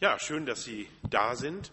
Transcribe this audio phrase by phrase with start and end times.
[0.00, 1.72] Ja, schön, dass Sie da sind.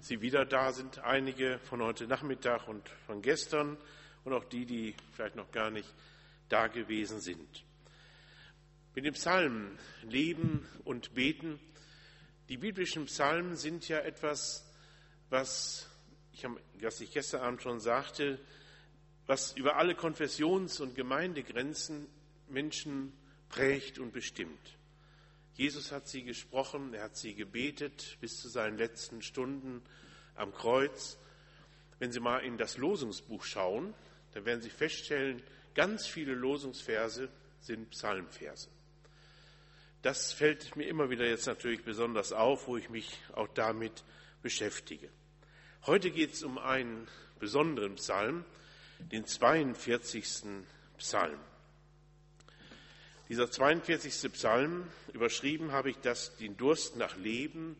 [0.00, 3.78] Sie wieder da sind, einige von heute Nachmittag und von gestern
[4.24, 5.88] und auch die, die vielleicht noch gar nicht
[6.48, 7.64] da gewesen sind.
[8.96, 11.60] Mit dem Psalm Leben und Beten.
[12.48, 14.68] Die biblischen Psalmen sind ja etwas,
[15.28, 15.88] was
[16.32, 16.44] ich,
[16.80, 18.40] was ich gestern Abend schon sagte,
[19.28, 22.08] was über alle Konfessions- und Gemeindegrenzen
[22.48, 23.12] Menschen
[23.48, 24.79] prägt und bestimmt.
[25.54, 29.82] Jesus hat sie gesprochen, er hat sie gebetet bis zu seinen letzten Stunden
[30.34, 31.18] am Kreuz.
[31.98, 33.92] Wenn Sie mal in das Losungsbuch schauen,
[34.32, 35.42] dann werden Sie feststellen,
[35.74, 37.28] ganz viele Losungsverse
[37.60, 38.68] sind Psalmverse.
[40.02, 44.02] Das fällt mir immer wieder jetzt natürlich besonders auf, wo ich mich auch damit
[44.40, 45.10] beschäftige.
[45.84, 47.06] Heute geht es um einen
[47.38, 48.44] besonderen Psalm,
[48.98, 50.24] den 42.
[50.96, 51.38] Psalm.
[53.30, 54.32] Dieser 42.
[54.32, 57.76] Psalm, überschrieben habe ich das, den Durst nach Leben,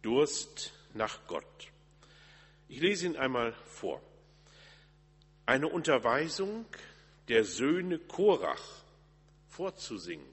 [0.00, 1.70] Durst nach Gott.
[2.66, 4.00] Ich lese ihn einmal vor.
[5.44, 6.64] Eine Unterweisung
[7.28, 8.82] der Söhne Korach
[9.48, 10.26] vorzusingen.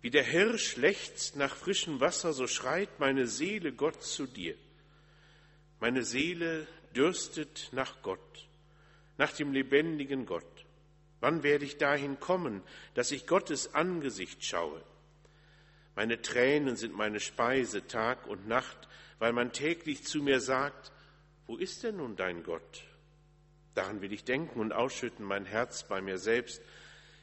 [0.00, 4.54] Wie der Hirsch lechzt nach frischem Wasser, so schreit meine Seele Gott zu dir.
[5.80, 8.46] Meine Seele dürstet nach Gott,
[9.16, 10.57] nach dem lebendigen Gott.
[11.20, 12.62] Wann werde ich dahin kommen,
[12.94, 14.82] dass ich Gottes Angesicht schaue?
[15.96, 18.88] Meine Tränen sind meine Speise Tag und Nacht,
[19.18, 20.92] weil man täglich zu mir sagt,
[21.46, 22.84] wo ist denn nun dein Gott?
[23.74, 26.62] Daran will ich denken und ausschütten mein Herz bei mir selbst,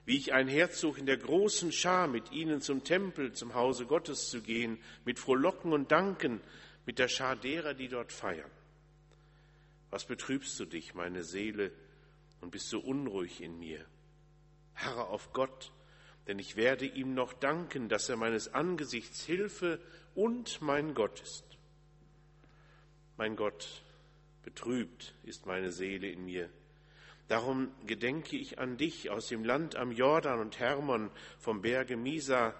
[0.05, 4.29] wie ich ein Herzog in der großen Schar mit ihnen zum Tempel, zum Hause Gottes
[4.29, 6.41] zu gehen, mit Frohlocken und Danken,
[6.85, 8.51] mit der Schar derer, die dort feiern.
[9.89, 11.71] Was betrübst du dich, meine Seele,
[12.41, 13.85] und bist so unruhig in mir.
[14.75, 15.71] Harre auf Gott,
[16.27, 19.79] denn ich werde ihm noch danken, dass er meines Angesichts Hilfe
[20.13, 21.45] und mein Gott ist.
[23.17, 23.83] Mein Gott,
[24.43, 26.49] betrübt ist meine Seele in mir.
[27.27, 31.09] Darum gedenke ich an dich aus dem Land am Jordan und Hermon
[31.39, 32.53] vom Berge Misa.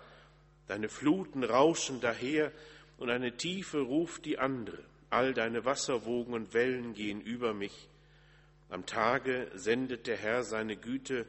[0.67, 2.51] Deine Fluten rauschen daher
[2.97, 4.83] und eine Tiefe ruft die andere.
[5.11, 7.87] All deine Wasserwogen und Wellen gehen über mich.
[8.69, 11.27] Am Tage sendet der Herr seine Güte,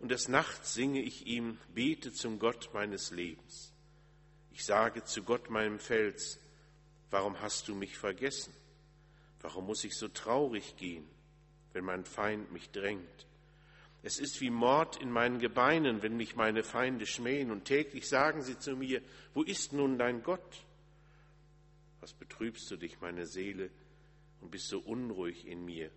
[0.00, 3.72] und des Nachts singe ich ihm, bete zum Gott meines Lebens.
[4.52, 6.38] Ich sage zu Gott meinem Fels,
[7.10, 8.52] warum hast du mich vergessen?
[9.40, 11.04] Warum muss ich so traurig gehen,
[11.72, 13.26] wenn mein Feind mich drängt?
[14.02, 18.42] Es ist wie Mord in meinen Gebeinen, wenn mich meine Feinde schmähen, und täglich sagen
[18.42, 19.02] sie zu mir,
[19.34, 20.64] wo ist nun dein Gott?
[22.00, 23.70] Was betrübst du dich, meine Seele,
[24.40, 25.90] und bist so unruhig in mir?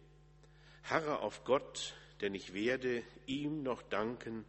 [0.83, 4.45] Harre auf Gott, denn ich werde ihm noch danken,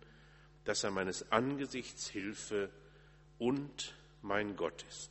[0.65, 2.71] dass er meines Angesichts Hilfe
[3.39, 5.11] und mein Gott ist.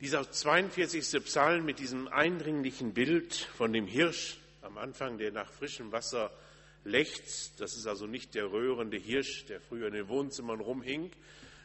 [0.00, 1.24] Dieser 42.
[1.24, 6.30] Psalm mit diesem eindringlichen Bild von dem Hirsch am Anfang, der nach frischem Wasser
[6.84, 11.10] lechzt, das ist also nicht der röhrende Hirsch, der früher in den Wohnzimmern rumhing,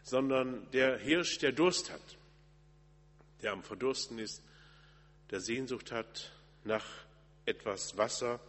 [0.03, 2.17] sondern der Hirsch, der Durst hat,
[3.43, 4.41] der am Verdursten ist,
[5.33, 6.31] der Sehnsucht hat
[6.63, 6.85] nach
[7.47, 8.39] etwas Wasser,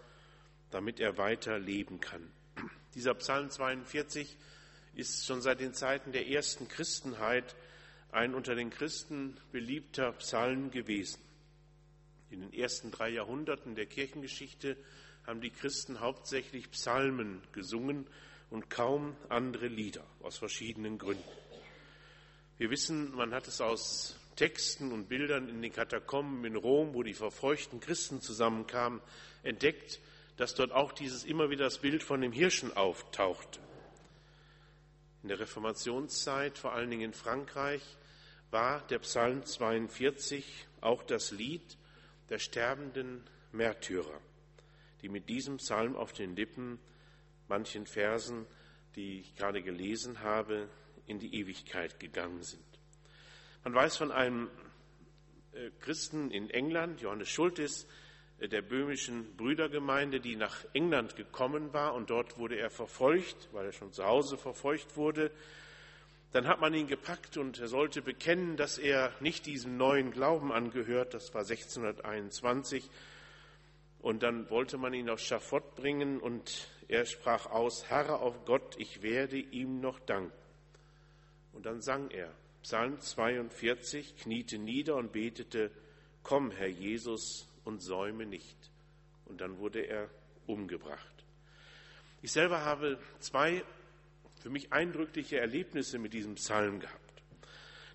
[0.71, 2.31] damit er weiter leben kann.
[2.95, 4.37] Dieser Psalm 42
[4.95, 7.57] ist schon seit den Zeiten der ersten Christenheit
[8.13, 11.23] ein unter den Christen beliebter Psalm gewesen.
[12.29, 14.77] In den ersten drei Jahrhunderten der Kirchengeschichte
[15.27, 18.07] haben die Christen hauptsächlich Psalmen gesungen
[18.51, 21.25] und kaum andere Lieder aus verschiedenen Gründen.
[22.59, 27.03] Wir wissen, man hat es aus Texten und Bildern in den Katakomben in Rom, wo
[27.03, 29.01] die verfeuchten Christen zusammenkamen,
[29.43, 30.01] entdeckt,
[30.37, 33.61] dass dort auch dieses immer wieder das Bild von dem Hirschen auftauchte.
[35.23, 37.83] In der Reformationszeit, vor allen Dingen in Frankreich,
[38.51, 41.77] war der Psalm 42 auch das Lied
[42.29, 44.21] der sterbenden Märtyrer,
[45.03, 46.79] die mit diesem Psalm auf den Lippen
[47.49, 48.47] manchen Versen,
[48.97, 50.69] die ich gerade gelesen habe,
[51.07, 52.74] in die Ewigkeit gegangen sind.
[53.65, 54.51] Man weiß von einem
[55.55, 57.87] äh, Christen in England, Johannes Schultes,
[58.39, 63.65] äh, der böhmischen Brüdergemeinde, die nach England gekommen war und dort wurde er verfolgt, weil
[63.65, 65.31] er schon zu Hause verfolgt wurde.
[66.33, 70.53] Dann hat man ihn gepackt und er sollte bekennen, dass er nicht diesem neuen Glauben
[70.53, 71.15] angehört.
[71.15, 72.91] Das war 1621.
[74.03, 78.75] Und dann wollte man ihn aufs Schafott bringen und er sprach aus, Herr auf Gott,
[78.77, 80.37] ich werde ihm noch danken.
[81.55, 82.31] Und dann sang er,
[82.65, 85.71] Psalm 42, kniete nieder und betete,
[86.23, 88.57] Komm, Herr Jesus, und säume nicht.
[89.27, 90.09] Und dann wurde er
[90.47, 91.25] umgebracht.
[92.23, 93.63] Ich selber habe zwei
[94.41, 97.23] für mich eindrückliche Erlebnisse mit diesem Psalm gehabt.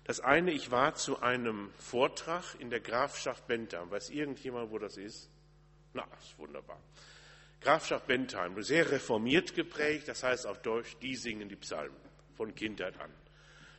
[0.04, 3.90] Das eine, ich war zu einem Vortrag in der Grafschaft Bentham.
[3.90, 5.28] Weiß irgendjemand, wo das ist?
[5.94, 6.80] Na, ist wunderbar.
[7.60, 11.96] Grafschaft Bentheim, sehr reformiert geprägt, das heißt auf Deutsch, die singen die Psalmen
[12.36, 13.10] von Kindheit an.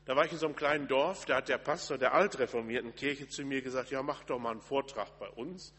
[0.06, 3.27] Da war ich in so einem kleinen Dorf, da hat der Pastor der altreformierten Kirche
[3.27, 5.74] zu mir gesagt, ja, mach doch mal einen Vortrag bei uns.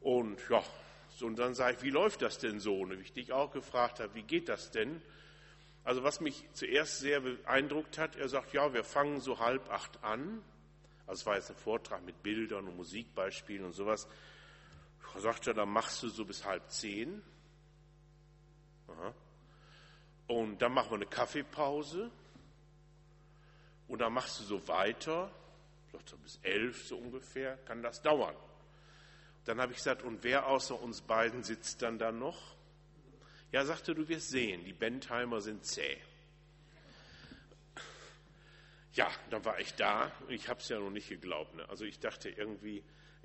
[0.00, 0.62] Und ja,
[1.08, 2.80] so, und dann sage ich, wie läuft das denn so?
[2.80, 5.00] Und ich dich auch gefragt habe, wie geht das denn?
[5.82, 10.02] Also was mich zuerst sehr beeindruckt hat, er sagt, ja, wir fangen so halb acht
[10.04, 10.42] an.
[11.06, 14.06] Also es war jetzt ein Vortrag mit Bildern und Musikbeispielen und sowas.
[15.14, 17.22] Da sagt er, dann machst du so bis halb zehn.
[18.88, 19.14] Aha.
[20.26, 22.10] Und dann machen wir eine Kaffeepause.
[23.88, 25.30] Und dann machst du so weiter.
[25.92, 28.34] Sagt er, bis elf so ungefähr kann das dauern.
[29.44, 32.56] Dann habe ich gesagt, und wer außer uns beiden sitzt dann da noch?
[33.52, 35.98] Ja, sagte, du wirst sehen, die Bentheimer sind zäh.
[38.94, 41.54] Ja, dann war ich da ich habe es ja noch nicht geglaubt.
[41.54, 41.68] Ne?
[41.68, 42.82] Also ich dachte irgendwie,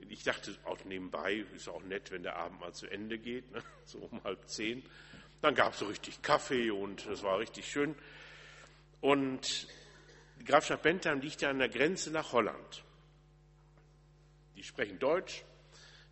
[0.10, 3.64] ich dachte auch nebenbei, ist auch nett, wenn der Abend mal zu Ende geht, ne?
[3.86, 4.84] so um halb zehn.
[5.42, 7.96] Dann gab es so richtig Kaffee und das war richtig schön.
[9.00, 9.68] Und
[10.42, 12.84] die Grafschaft Bentheim liegt ja an der Grenze nach Holland.
[14.56, 15.44] Die sprechen Deutsch,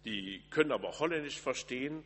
[0.05, 2.03] die können aber auch Holländisch verstehen.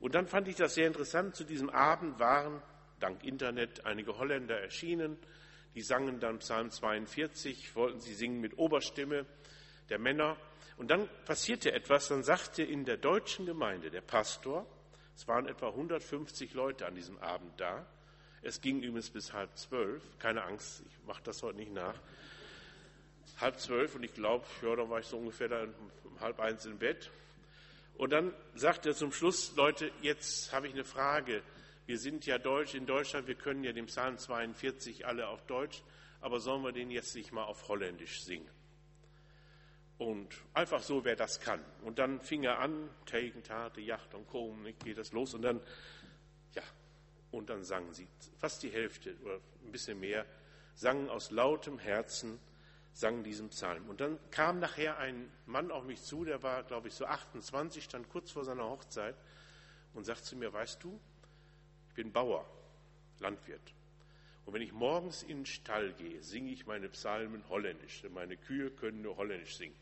[0.00, 1.36] Und dann fand ich das sehr interessant.
[1.36, 2.60] Zu diesem Abend waren
[2.98, 5.16] dank Internet einige Holländer erschienen.
[5.76, 9.24] Die sangen dann Psalm 42, wollten sie singen mit Oberstimme
[9.88, 10.36] der Männer.
[10.78, 14.66] Und dann passierte etwas, dann sagte in der deutschen Gemeinde der Pastor,
[15.14, 17.86] es waren etwa 150 Leute an diesem Abend da,
[18.42, 21.94] es ging übrigens bis halb zwölf, keine Angst, ich mache das heute nicht nach,
[23.40, 25.66] halb zwölf und ich glaube, ja, da war ich so ungefähr da
[26.04, 27.10] um halb eins im Bett
[27.94, 31.42] und dann sagt er zum Schluss, Leute, jetzt habe ich eine Frage.
[31.86, 35.82] Wir sind ja Deutsch in Deutschland, wir können ja den Psalm 42 alle auf Deutsch,
[36.20, 38.48] aber sollen wir den jetzt nicht mal auf Holländisch singen?
[39.98, 41.60] Und einfach so, wer das kann.
[41.82, 45.34] Und dann fing er an, Tegen, Tate, Yacht und Kom, geht das los.
[45.34, 45.60] Und dann,
[47.32, 48.06] und dann sangen sie,
[48.38, 50.24] fast die Hälfte oder ein bisschen mehr,
[50.74, 52.38] sangen aus lautem Herzen
[52.94, 53.88] sang diesen Psalm.
[53.88, 57.82] Und dann kam nachher ein Mann auf mich zu, der war, glaube ich, so 28,
[57.82, 59.16] stand kurz vor seiner Hochzeit
[59.94, 61.00] und sagt zu mir, weißt du,
[61.88, 62.46] ich bin Bauer,
[63.18, 63.74] Landwirt.
[64.44, 68.36] Und wenn ich morgens in den Stall gehe, singe ich meine Psalmen holländisch, denn meine
[68.36, 69.76] Kühe können nur holländisch singen.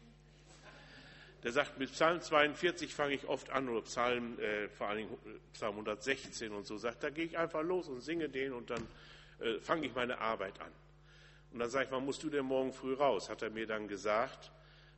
[1.43, 5.19] Der sagt, mit Psalm 42 fange ich oft an, oder Psalm, äh, vor allen Dingen
[5.55, 8.87] Psalm 116 und so, sagt, da gehe ich einfach los und singe den und dann
[9.41, 10.73] äh, fange ich meine Arbeit an.
[11.53, 13.29] Und dann sage ich, wann musst du denn morgen früh raus?
[13.29, 14.51] Hat er mir dann gesagt.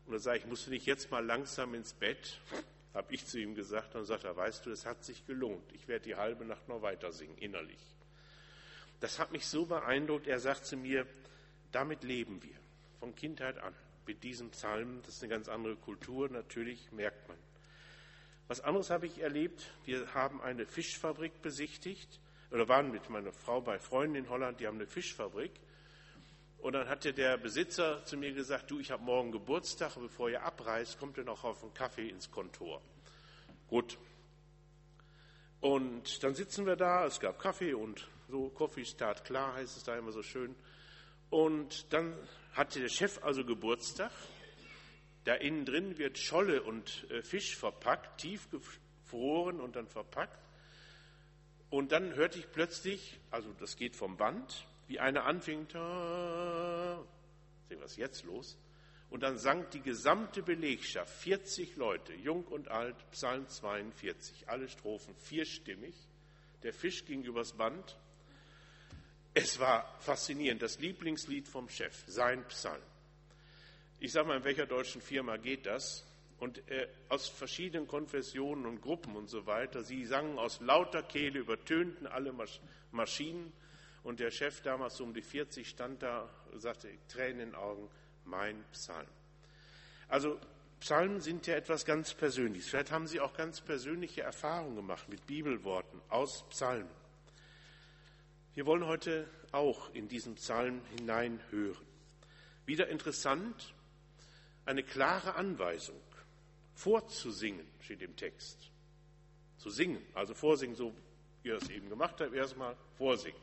[0.05, 2.41] Und dann sage ich, musst du nicht jetzt mal langsam ins Bett?
[2.95, 3.95] Habe ich zu ihm gesagt.
[3.95, 5.73] Und dann sagt er, weißt du, es hat sich gelohnt.
[5.73, 7.81] Ich werde die halbe Nacht noch weiter singen, innerlich.
[9.01, 10.27] Das hat mich so beeindruckt.
[10.27, 11.07] Er sagt zu mir,
[11.71, 12.55] damit leben wir.
[13.01, 13.75] Von Kindheit an.
[14.07, 15.01] Mit diesem Psalm.
[15.05, 16.29] Das ist eine ganz andere Kultur.
[16.29, 17.37] Natürlich merkt man.
[18.49, 19.73] Was anderes habe ich erlebt.
[19.85, 22.21] Wir haben eine Fischfabrik besichtigt.
[22.51, 24.61] Oder waren mit meiner Frau bei Freunden in Holland.
[24.61, 25.53] Die haben eine Fischfabrik.
[26.59, 30.45] Und dann hatte der Besitzer zu mir gesagt, du, ich habe morgen Geburtstag, bevor ihr
[30.45, 32.81] abreist, kommt ihr noch auf einen Kaffee ins Kontor.
[33.67, 33.99] Gut.
[35.61, 39.83] Und dann sitzen wir da, es gab Kaffee und so, Coffee Start klar heißt es
[39.83, 40.55] da immer so schön.
[41.33, 42.15] Und dann
[42.53, 44.13] hatte der Chef also Geburtstag.
[45.25, 50.39] Da innen drin wird Scholle und äh, Fisch verpackt, tief gefroren und dann verpackt.
[51.71, 57.03] Und dann hörte ich plötzlich, also das geht vom Band, wie einer anfing, ta,
[57.71, 58.59] sehen was jetzt los?
[59.09, 65.15] Und dann sang die gesamte Belegschaft, 40 Leute, jung und alt, Psalm 42, alle Strophen
[65.17, 65.95] vierstimmig.
[66.63, 67.97] Der Fisch ging übers Band.
[69.35, 72.83] Es war faszinierend, das Lieblingslied vom Chef, sein Psalm.
[73.99, 76.05] Ich sage mal, in welcher deutschen Firma geht das?
[76.39, 79.85] Und äh, aus verschiedenen Konfessionen und Gruppen und so weiter.
[79.85, 82.35] Sie sangen aus lauter Kehle, übertönten alle
[82.91, 83.53] Maschinen
[84.03, 87.89] und der Chef damals um die 40 stand da sagte, Tränen in den Augen,
[88.25, 89.07] mein Psalm.
[90.09, 90.39] Also
[90.81, 92.69] Psalmen sind ja etwas ganz Persönliches.
[92.69, 97.02] Vielleicht haben Sie auch ganz persönliche Erfahrungen gemacht mit Bibelworten aus Psalmen.
[98.55, 101.87] Wir wollen heute auch in diesen Psalm hineinhören.
[102.67, 103.75] Wieder interessant,
[104.65, 106.01] eine klare Anweisung,
[106.75, 108.71] vorzusingen, steht im Text.
[109.59, 110.95] Zu singen, also vorsingen, so
[111.43, 113.41] wie ihr es eben gemacht habt, erstmal vorsingen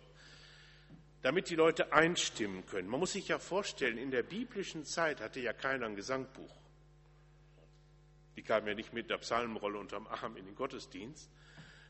[1.21, 2.87] damit die Leute einstimmen können.
[2.87, 6.55] Man muss sich ja vorstellen, in der biblischen Zeit hatte ja keiner ein Gesangbuch.
[8.35, 11.29] Die kamen ja nicht mit der Psalmenrolle unterm Arm in den Gottesdienst,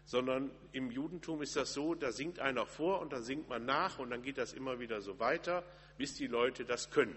[0.09, 3.99] sondern im Judentum ist das so, da singt einer vor und dann singt man nach
[3.99, 5.63] und dann geht das immer wieder so weiter,
[5.99, 7.15] bis die Leute das können.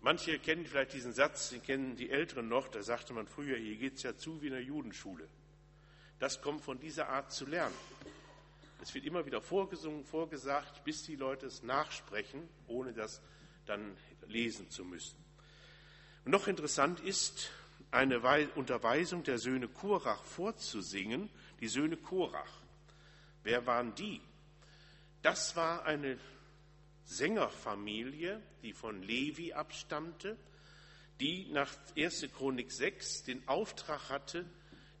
[0.00, 3.76] Manche kennen vielleicht diesen Satz, den kennen die Älteren noch, da sagte man früher, hier
[3.76, 5.28] geht es ja zu wie in der Judenschule.
[6.18, 7.76] Das kommt von dieser Art zu lernen.
[8.80, 13.20] Es wird immer wieder vorgesungen, vorgesagt, bis die Leute es nachsprechen, ohne das
[13.66, 13.98] dann
[14.28, 15.22] lesen zu müssen.
[16.24, 17.50] Und noch interessant ist,
[17.90, 18.20] eine
[18.54, 22.52] Unterweisung der Söhne Korach vorzusingen, die Söhne Korach.
[23.42, 24.20] Wer waren die?
[25.22, 26.18] Das war eine
[27.04, 30.36] Sängerfamilie, die von Levi abstammte,
[31.20, 32.28] die nach 1.
[32.36, 34.44] Chronik 6 den Auftrag hatte,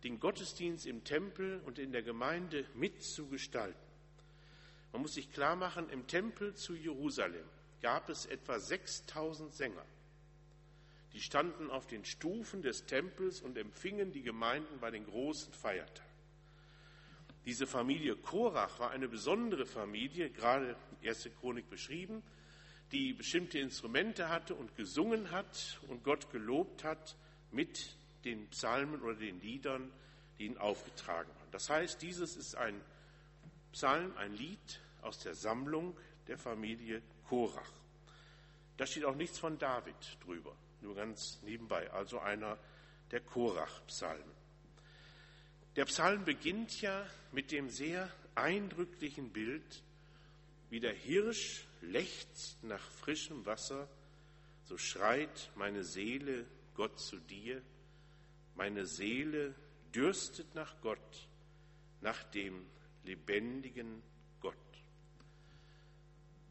[0.04, 3.88] den Gottesdienst im Tempel und in der Gemeinde mitzugestalten.
[4.92, 7.44] Man muss sich klar machen, im Tempel zu Jerusalem
[7.82, 9.84] gab es etwa 6000 Sänger.
[11.12, 16.07] Die standen auf den Stufen des Tempels und empfingen die Gemeinden bei den großen Feiertagen.
[17.48, 22.22] Diese Familie Korach war eine besondere Familie, gerade erste Chronik beschrieben,
[22.92, 27.16] die bestimmte Instrumente hatte und gesungen hat und Gott gelobt hat
[27.50, 29.90] mit den Psalmen oder den Liedern,
[30.38, 31.50] die ihnen aufgetragen waren.
[31.50, 32.78] Das heißt, dieses ist ein
[33.72, 37.00] Psalm, ein Lied aus der Sammlung der Familie
[37.30, 37.72] Korach.
[38.76, 42.58] Da steht auch nichts von David drüber, nur ganz nebenbei, also einer
[43.10, 44.37] der Korach-Psalmen.
[45.78, 49.84] Der Psalm beginnt ja mit dem sehr eindrücklichen Bild,
[50.70, 53.88] wie der Hirsch lechzt nach frischem Wasser,
[54.64, 57.62] so schreit meine Seele Gott zu dir,
[58.56, 59.54] meine Seele
[59.94, 61.28] dürstet nach Gott,
[62.00, 62.66] nach dem
[63.04, 64.02] lebendigen
[64.40, 64.56] Gott.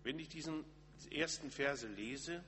[0.03, 0.63] Wenn ich diesen
[1.11, 2.45] ersten Verse lese,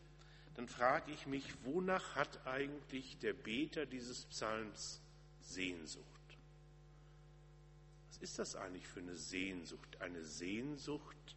[0.56, 5.02] dann frage ich mich, wonach hat eigentlich der Beter dieses Psalms
[5.42, 6.09] Sehnsucht?
[8.22, 10.02] Ist das eigentlich für eine Sehnsucht?
[10.02, 11.36] Eine Sehnsucht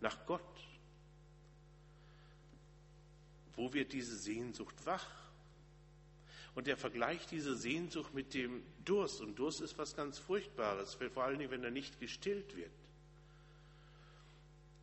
[0.00, 0.42] nach Gott.
[3.56, 5.06] Wo wird diese Sehnsucht wach?
[6.54, 9.20] Und er vergleicht diese Sehnsucht mit dem Durst.
[9.20, 12.70] Und Durst ist was ganz Furchtbares, vor allen Dingen, wenn er nicht gestillt wird.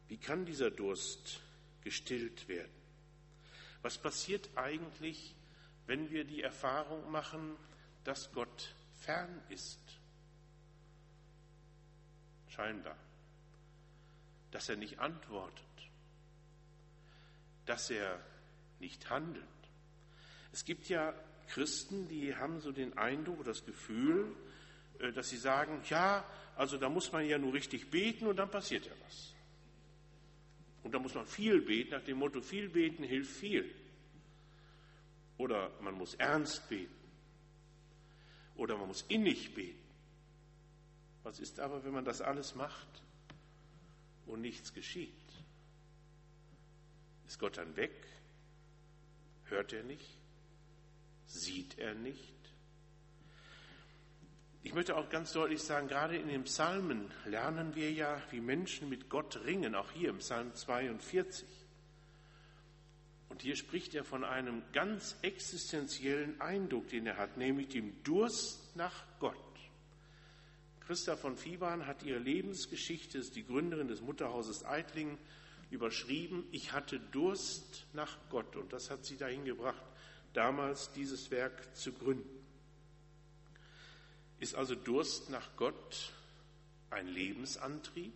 [0.07, 1.39] Wie kann dieser Durst
[1.83, 2.71] gestillt werden?
[3.81, 5.33] Was passiert eigentlich,
[5.87, 7.55] wenn wir die Erfahrung machen,
[8.03, 9.79] dass Gott fern ist?
[12.55, 12.97] Scheinbar.
[14.51, 15.63] Dass er nicht antwortet.
[17.65, 18.19] Dass er
[18.79, 19.45] nicht handelt.
[20.51, 21.13] Es gibt ja
[21.49, 24.35] Christen, die haben so den Eindruck oder das Gefühl,
[24.99, 28.51] äh, dass sie sagen, ja, also da muss man ja nur richtig beten und dann
[28.51, 29.33] passiert ja was.
[30.83, 33.73] Und da muss man viel beten, nach dem Motto, viel beten hilft viel.
[35.37, 36.93] Oder man muss ernst beten.
[38.55, 39.80] Oder man muss innig beten.
[41.23, 42.87] Was ist aber, wenn man das alles macht
[44.25, 45.13] und nichts geschieht?
[47.27, 47.91] Ist Gott dann weg?
[49.45, 50.17] Hört er nicht?
[51.25, 52.33] Sieht er nicht?
[54.63, 58.89] Ich möchte auch ganz deutlich sagen, gerade in den Psalmen lernen wir ja, wie Menschen
[58.89, 61.47] mit Gott ringen, auch hier im Psalm 42.
[63.29, 68.75] Und hier spricht er von einem ganz existenziellen Eindruck, den er hat, nämlich dem Durst
[68.75, 69.35] nach Gott.
[70.91, 75.17] Christa von Fiebahn hat ihre Lebensgeschichte, die Gründerin des Mutterhauses Eitlingen,
[75.69, 78.57] überschrieben, ich hatte Durst nach Gott.
[78.57, 79.81] Und das hat sie dahin gebracht,
[80.33, 82.45] damals dieses Werk zu gründen.
[84.41, 86.11] Ist also Durst nach Gott
[86.89, 88.13] ein Lebensantrieb?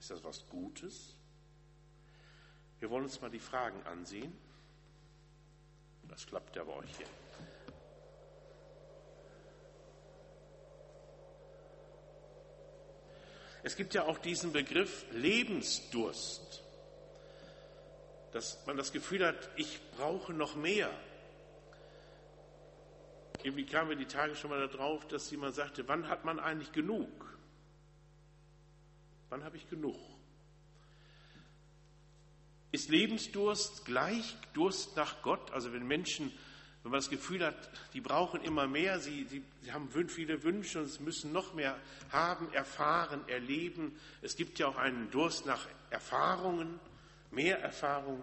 [0.00, 1.14] Ist das was Gutes?
[2.80, 4.32] Wir wollen uns mal die Fragen ansehen.
[6.08, 7.23] Das klappt ja bei euch hier.
[13.64, 16.62] Es gibt ja auch diesen Begriff Lebensdurst,
[18.32, 20.90] dass man das Gefühl hat, ich brauche noch mehr.
[23.42, 26.72] Irgendwie kamen wir die Tage schon mal darauf, dass jemand sagte, wann hat man eigentlich
[26.72, 27.08] genug?
[29.30, 29.98] Wann habe ich genug?
[32.70, 35.52] Ist Lebensdurst gleich Durst nach Gott?
[35.52, 36.32] Also wenn Menschen
[36.84, 37.56] wenn man das Gefühl hat,
[37.94, 41.78] die brauchen immer mehr, sie, sie, sie haben viele Wünsche und müssen noch mehr
[42.10, 43.98] haben, erfahren, erleben.
[44.20, 46.78] Es gibt ja auch einen Durst nach Erfahrungen,
[47.30, 48.22] mehr Erfahrung.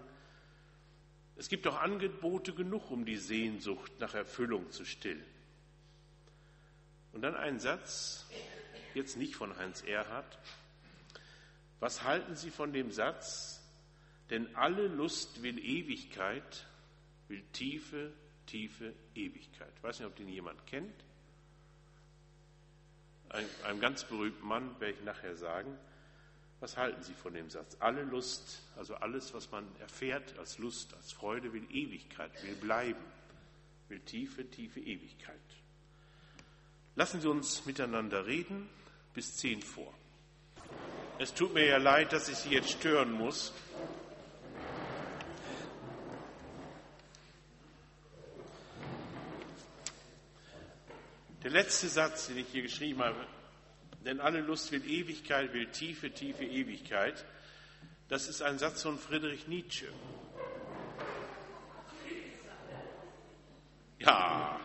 [1.37, 5.25] Es gibt auch Angebote genug, um die Sehnsucht nach Erfüllung zu stillen.
[7.13, 8.27] Und dann ein Satz,
[8.93, 10.37] jetzt nicht von Heinz Erhard.
[11.79, 13.59] Was halten Sie von dem Satz?
[14.29, 16.67] Denn alle Lust will Ewigkeit,
[17.27, 18.13] will Tiefe,
[18.45, 19.71] tiefe Ewigkeit.
[19.75, 21.03] Ich weiß nicht, ob den jemand kennt.
[23.29, 25.77] einem ganz berühmten Mann, werde ich nachher sagen.
[26.59, 27.75] Was halten Sie von dem Satz?
[27.79, 33.03] Alle Lust, also alles, was man erfährt als Lust, als Freude, will Ewigkeit, will bleiben,
[33.89, 35.39] will tiefe, tiefe Ewigkeit.
[36.95, 38.69] Lassen Sie uns miteinander reden
[39.13, 39.93] bis zehn vor.
[41.17, 43.53] Es tut mir ja leid, dass ich Sie jetzt stören muss.
[51.43, 53.25] Der letzte Satz, den ich hier geschrieben habe,
[54.05, 57.25] denn alle Lust will Ewigkeit, will tiefe, tiefe Ewigkeit,
[58.09, 59.87] das ist ein Satz von Friedrich Nietzsche.
[63.99, 64.59] Ja,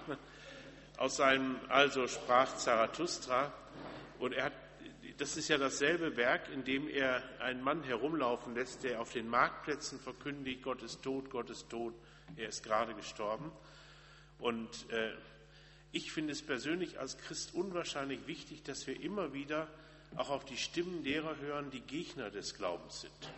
[0.99, 3.53] aus seinem Also sprach Zarathustra
[4.19, 4.53] und er hat
[5.19, 9.29] das ist ja dasselbe Werk, in dem er einen Mann herumlaufen lässt, der auf den
[9.29, 11.95] Marktplätzen verkündigt, Gott ist tot, Gott ist tot,
[12.37, 13.51] er ist gerade gestorben.
[14.39, 15.13] Und äh,
[15.97, 19.67] ich finde es persönlich als Christ unwahrscheinlich wichtig, dass wir immer wieder
[20.15, 23.31] auch auf die Stimmen derer hören, die Gegner des Glaubens sind.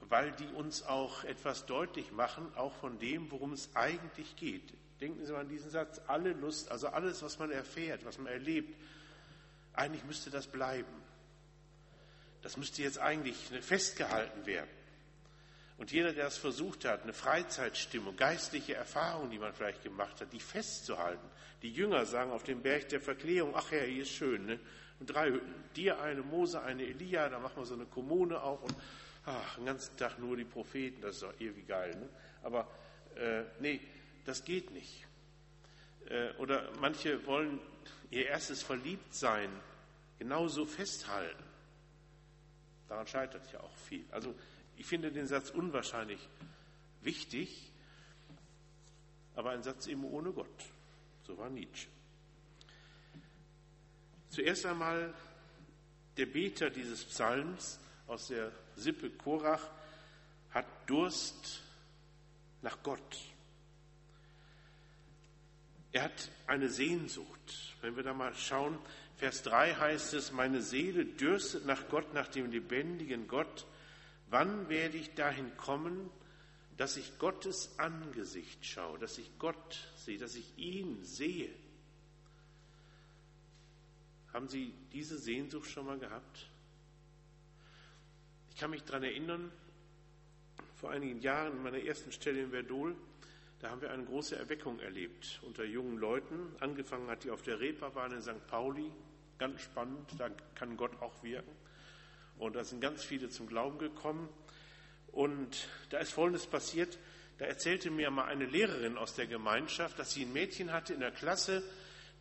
[0.00, 4.72] Weil die uns auch etwas deutlich machen, auch von dem, worum es eigentlich geht.
[5.02, 8.32] Denken Sie mal an diesen Satz, alle Lust, also alles, was man erfährt, was man
[8.32, 8.74] erlebt,
[9.74, 11.02] eigentlich müsste das bleiben.
[12.40, 14.70] Das müsste jetzt eigentlich festgehalten werden.
[15.80, 20.30] Und jeder, der es versucht hat, eine Freizeitstimmung, geistliche Erfahrungen, die man vielleicht gemacht hat,
[20.30, 21.26] die festzuhalten.
[21.62, 24.60] Die Jünger sagen auf dem Berg der Verklärung, ach ja, hier ist schön, ne?
[24.98, 28.62] Und drei Hütten, dir eine, Mose, eine Elia, da machen wir so eine Kommune auf
[28.62, 28.74] und
[29.24, 32.10] ach, den ganzen Tag nur die Propheten, das ist doch irgendwie geil, ne?
[32.42, 32.68] Aber
[33.16, 33.80] äh, nee,
[34.26, 35.06] das geht nicht.
[36.10, 37.58] Äh, oder manche wollen
[38.10, 39.48] ihr erstes Verliebtsein
[40.18, 41.42] genauso festhalten.
[42.86, 44.04] Daran scheitert ja auch viel.
[44.10, 44.34] Also
[44.80, 46.26] ich finde den Satz unwahrscheinlich
[47.02, 47.70] wichtig,
[49.36, 50.64] aber ein Satz eben ohne Gott.
[51.26, 51.86] So war Nietzsche.
[54.30, 55.12] Zuerst einmal
[56.16, 59.68] der Beter dieses Psalms aus der Sippe Korach
[60.48, 61.62] hat Durst
[62.62, 63.18] nach Gott.
[65.92, 67.76] Er hat eine Sehnsucht.
[67.82, 68.78] Wenn wir da mal schauen,
[69.18, 73.66] Vers 3 heißt es, meine Seele dürstet nach Gott, nach dem lebendigen Gott.
[74.30, 76.10] Wann werde ich dahin kommen,
[76.76, 81.50] dass ich Gottes Angesicht schaue, dass ich Gott sehe, dass ich ihn sehe?
[84.32, 86.48] Haben Sie diese Sehnsucht schon mal gehabt?
[88.50, 89.50] Ich kann mich daran erinnern,
[90.76, 92.94] vor einigen Jahren in meiner ersten Stelle in Verdol,
[93.60, 96.54] da haben wir eine große Erweckung erlebt unter jungen Leuten.
[96.60, 98.46] Angefangen hat die auf der Reeperbahn in St.
[98.46, 98.90] Pauli.
[99.38, 101.50] Ganz spannend, da kann Gott auch wirken.
[102.40, 104.28] Und da sind ganz viele zum Glauben gekommen.
[105.12, 106.98] Und da ist Folgendes passiert.
[107.38, 111.00] Da erzählte mir mal eine Lehrerin aus der Gemeinschaft, dass sie ein Mädchen hatte in
[111.00, 111.62] der Klasse,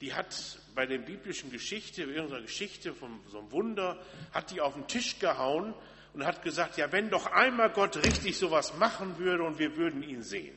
[0.02, 4.02] die hat bei der biblischen Geschichte, irgendeiner Geschichte von so einem Wunder,
[4.32, 5.74] hat die auf den Tisch gehauen
[6.14, 10.04] und hat gesagt, ja, wenn doch einmal Gott richtig sowas machen würde und wir würden
[10.04, 10.56] ihn sehen.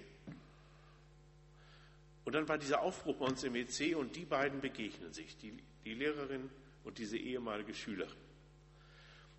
[2.25, 5.57] Und dann war dieser Aufbruch bei uns im EC und die beiden begegnen sich, die,
[5.85, 6.48] die Lehrerin
[6.85, 8.31] und diese ehemalige Schülerin.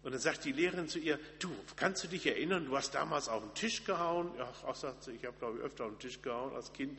[0.04, 3.30] Und dann sagt die Lehrerin zu ihr, du, kannst du dich erinnern, du hast damals
[3.30, 4.32] auf den Tisch gehauen?
[4.38, 6.98] Ja, auch sagt sie, ich habe glaube ich öfter auf den Tisch gehauen als Kind.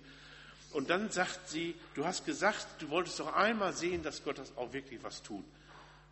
[0.73, 4.57] Und dann sagt sie, du hast gesagt, du wolltest doch einmal sehen, dass Gott das
[4.57, 5.45] auch wirklich was tut.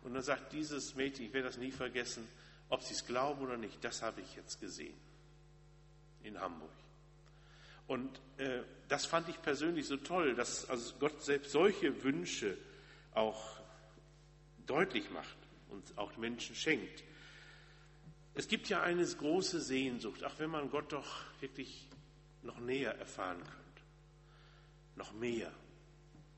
[0.03, 2.27] Und dann sagt dieses Mädchen, ich werde das nie vergessen,
[2.69, 4.95] ob sie es glauben oder nicht, das habe ich jetzt gesehen.
[6.21, 6.69] In Hamburg.
[7.87, 12.55] Und äh, das fand ich persönlich so toll, dass also Gott selbst solche Wünsche
[13.13, 13.57] auch
[14.65, 15.42] deutlich macht
[15.73, 17.03] und auch Menschen schenkt.
[18.35, 21.87] Es gibt ja eine große Sehnsucht, auch wenn man Gott doch wirklich
[22.41, 23.81] noch näher erfahren könnte.
[24.95, 25.51] Noch mehr.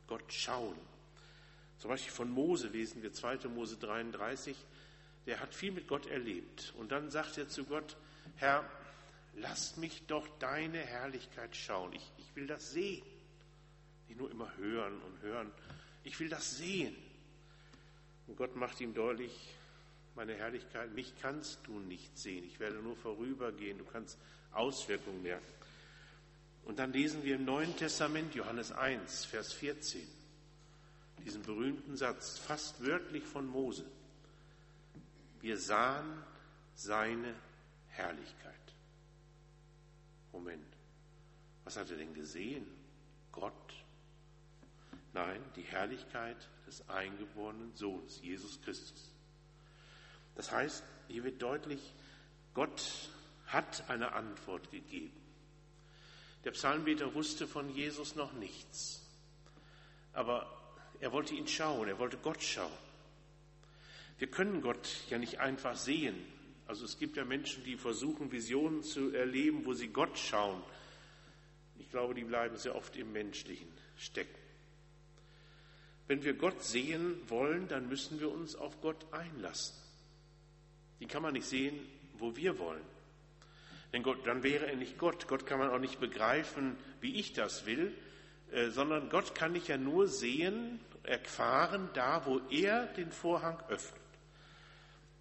[0.08, 0.78] Gott schauen.
[1.80, 3.48] Zum Beispiel von Mose lesen wir 2.
[3.50, 4.56] Mose 33.
[5.26, 6.74] Der hat viel mit Gott erlebt.
[6.78, 7.96] Und dann sagt er zu Gott,
[8.38, 8.70] Herr,
[9.36, 11.94] lass mich doch deine Herrlichkeit schauen.
[11.94, 13.06] Ich, ich will das sehen.
[14.08, 15.52] Nicht nur immer hören und hören.
[16.04, 16.96] Ich will das sehen.
[18.28, 19.56] Und Gott macht ihm deutlich,
[20.16, 22.44] meine Herrlichkeit, mich kannst du nicht sehen.
[22.46, 23.78] Ich werde nur vorübergehen.
[23.78, 24.18] Du kannst
[24.54, 25.46] Auswirkungen merken.
[26.64, 30.02] Und dann lesen wir im Neuen Testament, Johannes 1, Vers 14,
[31.24, 33.86] diesen berühmten Satz, fast wörtlich von Mose.
[35.42, 36.24] Wir sahen
[36.74, 37.36] seine
[37.90, 38.54] Herrlichkeit.
[40.34, 40.66] Moment,
[41.64, 42.66] was hat er denn gesehen?
[43.32, 43.54] Gott?
[45.16, 46.36] Nein, die Herrlichkeit
[46.68, 49.14] des eingeborenen Sohnes, Jesus Christus.
[50.36, 51.80] Das heißt, hier wird deutlich,
[52.54, 53.10] Gott
[53.48, 55.16] hat eine Antwort gegeben.
[56.44, 59.08] Der Psalmbeter wusste von Jesus noch nichts.
[60.12, 60.52] Aber
[61.00, 62.78] er wollte ihn schauen, er wollte Gott schauen.
[64.18, 66.18] Wir können Gott ja nicht einfach sehen.
[66.68, 70.62] Also es gibt ja Menschen, die versuchen, Visionen zu erleben, wo sie Gott schauen.
[71.80, 74.45] Ich glaube, die bleiben sehr oft im Menschlichen stecken.
[76.08, 79.76] Wenn wir Gott sehen wollen, dann müssen wir uns auf Gott einlassen.
[81.00, 81.80] Die kann man nicht sehen,
[82.18, 82.84] wo wir wollen.
[83.92, 85.28] Denn Gott, dann wäre er nicht Gott.
[85.28, 87.96] Gott kann man auch nicht begreifen, wie ich das will,
[88.52, 94.02] äh, sondern Gott kann ich ja nur sehen, erfahren, da wo er den Vorhang öffnet.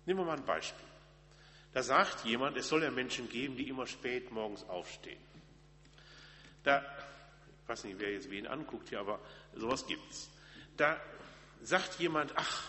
[0.07, 0.85] Nehmen wir mal ein Beispiel.
[1.73, 5.20] Da sagt jemand, es soll ja Menschen geben, die immer spät morgens aufstehen.
[6.62, 6.85] Da,
[7.62, 9.20] ich weiß nicht, wer jetzt wen anguckt hier, aber
[9.55, 10.31] sowas gibt's.
[10.76, 11.00] Da
[11.62, 12.64] sagt jemand, ach,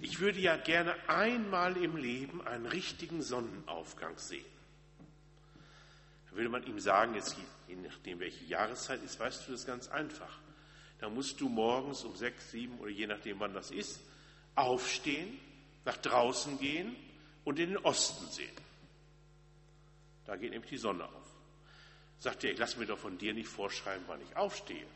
[0.00, 4.44] ich würde ja gerne einmal im Leben einen richtigen Sonnenaufgang sehen.
[6.30, 9.88] Da würde man ihm sagen, jetzt je nachdem welche Jahreszeit ist, weißt du das ganz
[9.88, 10.38] einfach.
[10.98, 14.00] Da musst du morgens um sechs, sieben oder je nachdem wann das ist,
[14.54, 15.38] aufstehen,
[15.84, 16.96] nach draußen gehen
[17.44, 18.54] und in den Osten sehen.
[20.26, 21.26] Da geht nämlich die Sonne auf.
[22.18, 24.86] Sagt er, ich lass mir doch von dir nicht vorschreiben, wann ich aufstehe.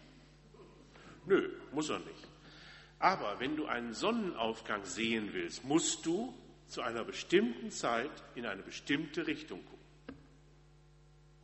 [1.26, 2.28] Nö, muss er nicht.
[2.98, 6.34] Aber wenn du einen Sonnenaufgang sehen willst, musst du
[6.68, 10.16] zu einer bestimmten Zeit in eine bestimmte Richtung gucken.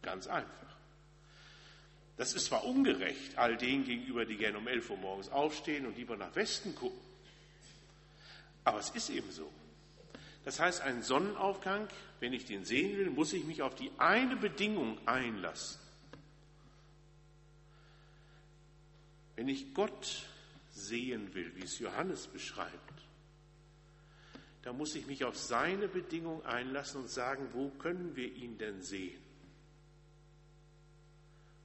[0.03, 0.55] Ganz einfach.
[2.17, 5.97] Das ist zwar ungerecht all denen gegenüber, die gerne um 11 Uhr morgens aufstehen und
[5.97, 6.99] lieber nach Westen gucken,
[8.69, 9.51] aber es ist eben so.
[10.45, 11.89] Das heißt, einen Sonnenaufgang,
[12.21, 15.81] wenn ich den sehen will, muss ich mich auf die eine Bedingung einlassen.
[19.39, 20.27] Wenn ich Gott
[20.73, 23.03] sehen will, wie es Johannes beschreibt,
[24.63, 28.83] dann muss ich mich auf seine Bedingung einlassen und sagen, wo können wir ihn denn
[28.83, 29.23] sehen?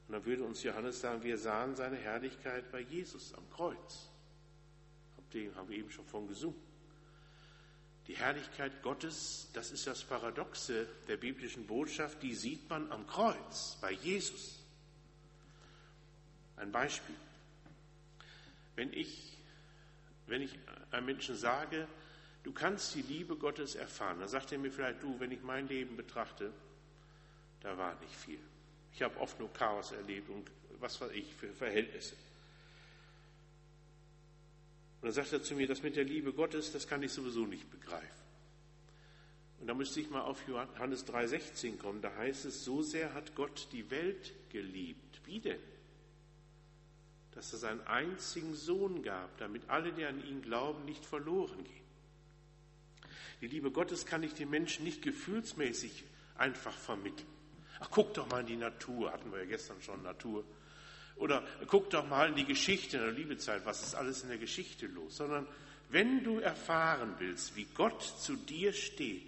[0.08, 4.08] Und dann würde uns Johannes sagen, wir sahen seine Herrlichkeit bei Jesus am Kreuz.
[5.34, 6.62] Dem haben wir eben schon von gesungen.
[8.06, 13.80] Die Herrlichkeit Gottes, das ist das Paradoxe der biblischen Botschaft, die sieht man am Kreuz
[13.82, 14.60] bei Jesus.
[16.56, 17.16] Ein Beispiel.
[18.76, 19.38] Wenn ich,
[20.28, 20.58] wenn ich
[20.92, 21.88] einem Menschen sage,
[22.44, 25.68] du kannst die Liebe Gottes erfahren, dann sagt er mir vielleicht, du, wenn ich mein
[25.68, 26.52] Leben betrachte,
[27.62, 28.40] da war nicht viel.
[28.94, 32.16] Ich habe oft nur Chaos erlebt und was weiß ich für Verhältnisse.
[35.02, 37.46] Und dann sagt er zu mir, das mit der Liebe Gottes, das kann ich sowieso
[37.46, 38.24] nicht begreifen.
[39.60, 42.02] Und da müsste ich mal auf Johannes 3,16 kommen.
[42.02, 45.22] Da heißt es, so sehr hat Gott die Welt geliebt.
[45.26, 45.60] Wie denn?
[47.36, 51.84] Dass er seinen einzigen Sohn gab, damit alle, die an ihn glauben, nicht verloren gehen.
[53.42, 56.04] Die Liebe Gottes kann ich den Menschen nicht gefühlsmäßig
[56.36, 57.28] einfach vermitteln.
[57.80, 60.46] Ach, guck doch mal in die Natur, hatten wir ja gestern schon Natur.
[61.18, 64.38] Oder guck doch mal in die Geschichte in der Liebezeit, was ist alles in der
[64.38, 65.18] Geschichte los.
[65.18, 65.48] Sondern
[65.90, 69.24] wenn du erfahren willst, wie Gott zu dir steht,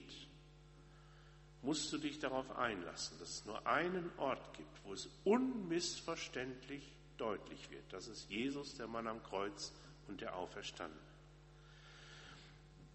[1.61, 7.69] musst du dich darauf einlassen, dass es nur einen Ort gibt, wo es unmissverständlich deutlich
[7.71, 7.83] wird.
[7.91, 9.71] Das ist Jesus, der Mann am Kreuz
[10.07, 10.99] und der Auferstanden.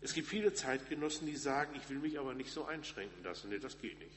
[0.00, 3.50] Es gibt viele Zeitgenossen, die sagen, ich will mich aber nicht so einschränken lassen.
[3.50, 4.16] Nee, das geht nicht.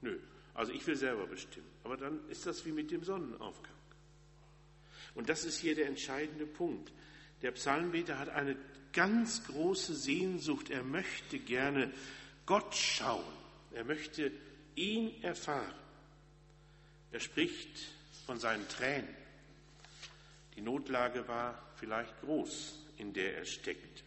[0.00, 0.18] Nö,
[0.54, 1.68] also ich will selber bestimmen.
[1.84, 3.72] Aber dann ist das wie mit dem Sonnenaufgang.
[5.14, 6.92] Und das ist hier der entscheidende Punkt.
[7.42, 8.56] Der Psalmbeter hat eine
[8.92, 10.70] ganz große Sehnsucht.
[10.70, 11.92] Er möchte gerne
[12.46, 13.24] Gott schauen.
[13.72, 14.32] Er möchte
[14.74, 15.74] ihn erfahren.
[17.12, 17.93] Er spricht
[18.26, 19.08] von seinen Tränen.
[20.56, 24.04] Die Notlage war vielleicht groß, in der er steckt.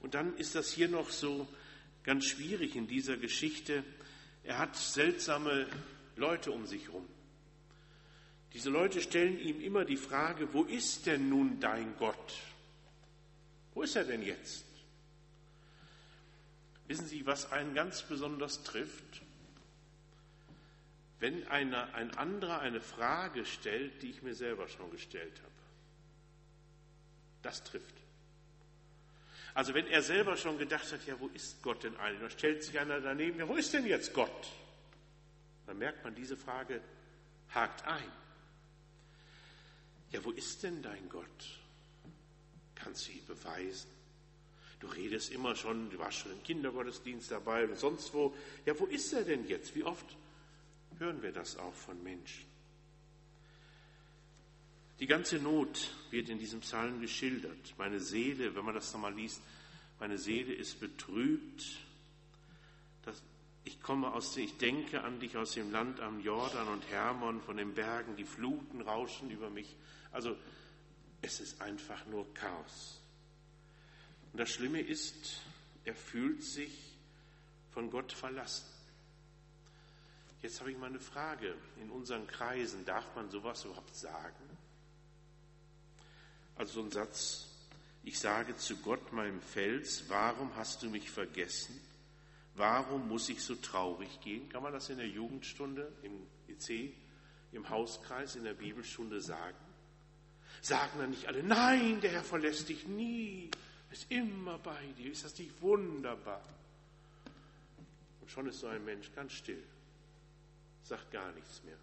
[0.00, 1.48] Und dann ist das hier noch so
[2.02, 3.84] ganz schwierig in dieser Geschichte.
[4.44, 5.66] Er hat seltsame
[6.16, 7.06] Leute um sich herum.
[8.52, 12.34] Diese Leute stellen ihm immer die Frage, wo ist denn nun dein Gott?
[13.74, 14.66] Wo ist er denn jetzt?
[16.86, 19.22] Wissen Sie, was einen ganz besonders trifft?
[21.22, 25.52] Wenn einer, ein anderer eine Frage stellt, die ich mir selber schon gestellt habe.
[27.42, 27.94] Das trifft.
[29.54, 32.22] Also wenn er selber schon gedacht hat, ja, wo ist Gott denn eigentlich?
[32.22, 34.48] Da stellt sich einer daneben, ja, wo ist denn jetzt Gott?
[35.66, 36.80] Dann merkt man, diese Frage
[37.50, 38.12] hakt ein.
[40.10, 41.60] Ja, wo ist denn dein Gott?
[42.74, 43.88] Kannst du ihn beweisen?
[44.80, 48.34] Du redest immer schon, du warst schon im Kindergottesdienst dabei und sonst wo.
[48.66, 49.76] Ja, wo ist er denn jetzt?
[49.76, 50.16] Wie oft
[51.02, 52.46] hören wir das auch von Menschen.
[55.00, 57.74] Die ganze Not wird in diesem Psalm geschildert.
[57.76, 59.42] Meine Seele, wenn man das nochmal liest,
[59.98, 61.64] meine Seele ist betrübt.
[63.04, 63.20] Das,
[63.64, 67.56] ich komme aus, ich denke an dich aus dem Land am Jordan und Hermon, von
[67.56, 69.74] den Bergen, die Fluten rauschen über mich.
[70.12, 70.36] Also
[71.20, 73.00] es ist einfach nur Chaos.
[74.32, 75.40] Und das Schlimme ist,
[75.84, 76.72] er fühlt sich
[77.72, 78.81] von Gott verlassen.
[80.42, 81.54] Jetzt habe ich mal eine Frage.
[81.80, 84.58] In unseren Kreisen, darf man sowas überhaupt sagen?
[86.56, 87.46] Also so ein Satz,
[88.02, 91.80] ich sage zu Gott, meinem Fels, warum hast du mich vergessen?
[92.54, 94.48] Warum muss ich so traurig gehen?
[94.48, 96.92] Kann man das in der Jugendstunde, im EC,
[97.52, 99.56] im Hauskreis, in der Bibelstunde sagen?
[100.60, 103.50] Sagen dann nicht alle, nein, der Herr verlässt dich nie,
[103.90, 106.42] ist immer bei dir, ist das nicht wunderbar?
[108.20, 109.62] Und schon ist so ein Mensch ganz still,
[110.82, 111.76] sagt gar nichts mehr.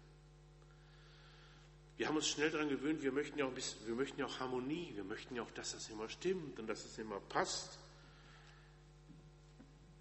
[1.96, 4.40] Wir haben uns schnell daran gewöhnt, wir möchten ja auch, bisschen, wir möchten ja auch
[4.40, 7.78] Harmonie, wir möchten ja auch, dass das immer stimmt und dass es immer passt.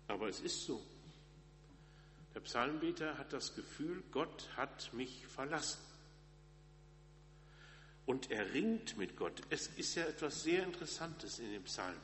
[0.08, 0.82] Aber es ist so.
[2.34, 5.82] Der Psalmbeter hat das Gefühl, Gott hat mich verlassen.
[8.06, 9.42] Und er ringt mit Gott.
[9.50, 12.00] Es ist ja etwas sehr Interessantes in dem Psalm.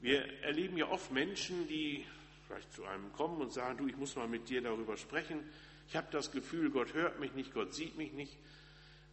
[0.00, 2.06] Wir erleben ja oft Menschen, die
[2.46, 5.40] vielleicht zu einem kommen und sagen, du, ich muss mal mit dir darüber sprechen.
[5.88, 8.36] Ich habe das Gefühl, Gott hört mich nicht, Gott sieht mich nicht.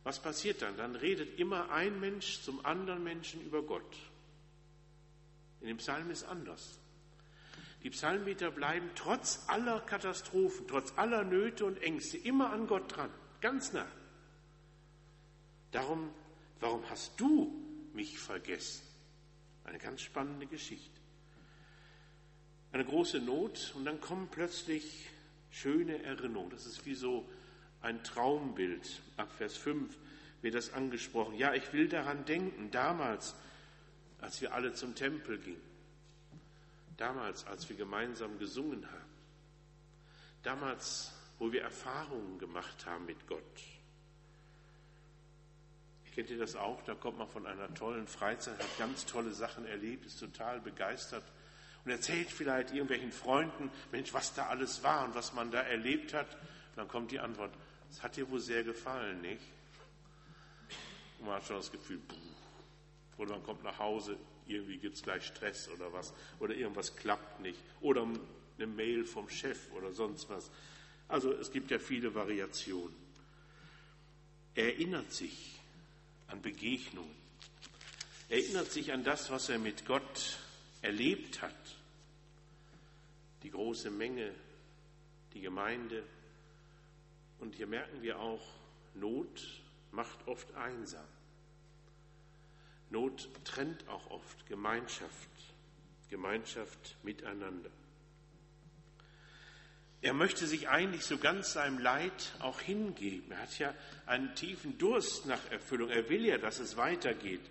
[0.04, 0.76] Was passiert dann?
[0.78, 3.98] Dann redet immer ein Mensch zum anderen Menschen über Gott.
[5.62, 6.80] In dem Psalm ist anders.
[7.84, 13.10] Die Psalmbeter bleiben trotz aller Katastrophen, trotz aller Nöte und Ängste immer an Gott dran,
[13.42, 13.88] ganz nah.
[15.72, 16.10] Darum,
[16.62, 17.54] warum hast du
[17.94, 18.84] mich vergessen?
[19.66, 21.03] Eine ganz spannende Geschichte.
[22.74, 25.08] Eine große Not und dann kommen plötzlich
[25.52, 26.50] schöne Erinnerungen.
[26.50, 27.24] Das ist wie so
[27.84, 29.00] ein Traumbild.
[29.16, 29.96] Ab Vers 5
[30.42, 31.36] wird das angesprochen.
[31.36, 33.36] Ja, ich will daran denken, damals,
[34.22, 35.62] als wir alle zum Tempel gingen.
[36.98, 39.14] Damals, als wir gemeinsam gesungen haben.
[40.42, 43.44] Damals, wo wir Erfahrungen gemacht haben mit Gott.
[46.16, 46.82] Kennt ihr das auch?
[46.84, 51.24] Da kommt man von einer tollen Freizeit, hat ganz tolle Sachen erlebt, ist total begeistert
[51.86, 56.14] und erzählt vielleicht irgendwelchen Freunden, Mensch, was da alles war und was man da erlebt
[56.14, 56.34] hat.
[56.34, 57.54] Und dann kommt die Antwort,
[57.92, 59.42] es hat dir wohl sehr gefallen, nicht?
[61.20, 62.16] Und man hat schon das Gefühl, puh.
[63.18, 64.18] oder man kommt nach Hause,
[64.48, 68.08] irgendwie gibt es gleich Stress oder was, oder irgendwas klappt nicht, oder
[68.58, 70.50] eine Mail vom Chef oder sonst was.
[71.08, 72.96] Also es gibt ja viele Variationen.
[74.56, 75.60] Er erinnert sich
[76.28, 77.16] an Begegnungen.
[78.30, 80.38] Er erinnert sich an das, was er mit Gott
[80.84, 81.78] erlebt hat.
[83.42, 84.32] Die große Menge,
[85.34, 86.04] die Gemeinde.
[87.40, 88.46] Und hier merken wir auch,
[88.94, 89.44] Not
[89.92, 91.06] macht oft einsam.
[92.92, 95.30] Not trennt auch oft Gemeinschaft,
[96.10, 97.72] Gemeinschaft miteinander.
[100.02, 103.32] Er möchte sich eigentlich so ganz seinem Leid auch hingeben.
[103.32, 103.74] Er hat ja
[104.06, 105.90] einen tiefen Durst nach Erfüllung.
[105.90, 107.42] Er will ja, dass es weitergeht.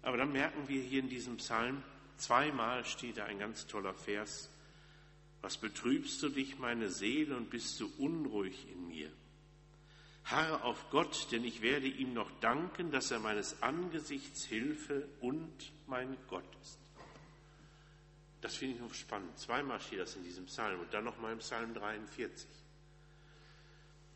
[0.00, 1.82] Aber dann merken wir hier in diesem Psalm,
[2.18, 4.50] zweimal steht da ein ganz toller Vers.
[5.42, 9.10] Was betrübst du dich, meine Seele, und bist du unruhig in mir?
[10.24, 15.72] Harre auf Gott, denn ich werde ihm noch danken, dass er meines Angesichts Hilfe und
[15.86, 16.78] mein Gott ist.
[18.40, 19.38] Das finde ich noch spannend.
[19.38, 22.48] Zweimal steht das in diesem Psalm und dann nochmal im Psalm 43.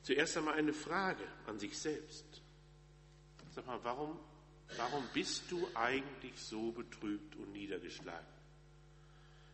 [0.03, 2.25] Zuerst einmal eine Frage an sich selbst.
[3.55, 4.19] Sag mal, warum,
[4.77, 8.27] warum bist du eigentlich so betrübt und niedergeschlagen?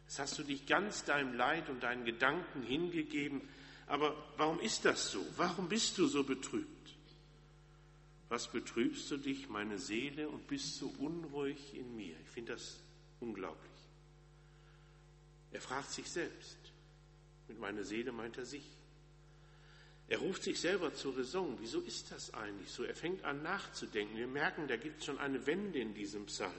[0.07, 3.41] Jetzt hast du dich ganz deinem Leid und deinen Gedanken hingegeben,
[3.87, 5.25] aber warum ist das so?
[5.37, 6.95] Warum bist du so betrübt?
[8.29, 12.17] Was betrübst du dich, meine Seele, und bist so unruhig in mir?
[12.21, 12.81] Ich finde das
[13.21, 13.73] unglaublich.
[15.53, 16.59] Er fragt sich selbst.
[17.49, 18.65] Mit meiner Seele meint er sich.
[20.09, 21.57] Er ruft sich selber zur Raison.
[21.61, 22.85] Wieso ist das eigentlich so?
[22.85, 24.17] Er fängt an nachzudenken.
[24.17, 26.53] Wir merken, da gibt es schon eine Wende in diesem Psalm.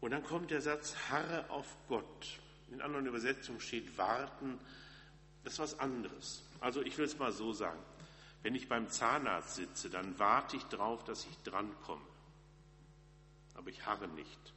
[0.00, 2.40] Und dann kommt der Satz, harre auf Gott.
[2.70, 4.58] In anderen Übersetzungen steht warten.
[5.44, 6.42] Das ist was anderes.
[6.60, 7.80] Also ich will es mal so sagen.
[8.42, 12.04] Wenn ich beim Zahnarzt sitze, dann warte ich darauf, dass ich drankomme.
[13.54, 14.52] Aber ich harre nicht.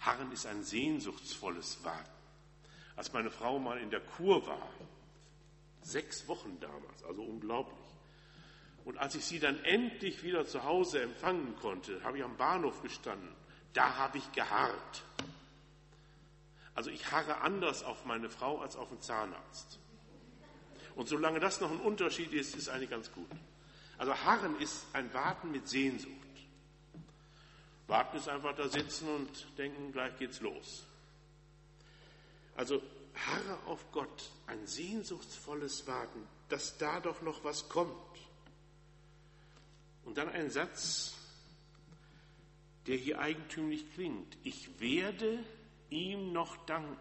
[0.00, 2.10] Harren ist ein sehnsuchtsvolles Warten.
[2.96, 4.68] Als meine Frau mal in der Kur war,
[5.86, 7.78] sechs Wochen damals, also unglaublich.
[8.84, 12.82] Und als ich sie dann endlich wieder zu Hause empfangen konnte, habe ich am Bahnhof
[12.82, 13.28] gestanden.
[13.72, 15.04] Da habe ich geharrt.
[16.74, 19.78] Also ich harre anders auf meine Frau als auf den Zahnarzt.
[20.94, 23.30] Und solange das noch ein Unterschied ist, ist eigentlich ganz gut.
[23.98, 26.12] Also Harren ist ein Warten mit Sehnsucht.
[27.86, 30.84] Warten ist einfach da sitzen und denken, gleich geht's los.
[32.56, 32.82] Also
[33.16, 37.94] harre auf Gott, ein sehnsuchtsvolles Warten, dass da doch noch was kommt.
[40.04, 41.14] Und dann ein Satz,
[42.86, 44.36] der hier eigentümlich klingt.
[44.44, 45.42] Ich werde
[45.90, 46.96] ihm noch danken.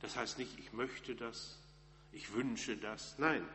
[0.00, 1.58] Das heißt nicht, ich möchte das,
[2.12, 3.18] ich wünsche das.
[3.18, 3.46] Nein,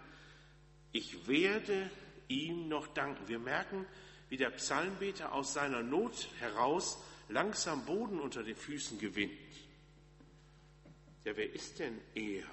[0.91, 1.89] ich werde
[2.27, 3.27] ihm noch danken.
[3.27, 3.85] Wir merken,
[4.29, 7.01] wie der Psalmbeter aus seiner Not heraus
[7.31, 9.31] langsam Boden unter den Füßen gewinnt.
[11.23, 12.43] Ja, wer ist denn er?